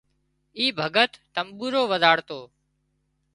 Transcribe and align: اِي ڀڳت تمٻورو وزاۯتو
اِي 0.57 0.65
ڀڳت 0.79 1.11
تمٻورو 1.35 1.81
وزاۯتو 1.91 2.39